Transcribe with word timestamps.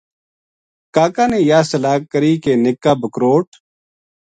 کاکا 0.95 1.25
نے 1.31 1.39
یاہ 1.49 1.63
صلاح 1.71 1.97
کری 2.11 2.33
کہ 2.43 2.51
نِکا 2.63 2.93
بکروٹ 3.01 3.47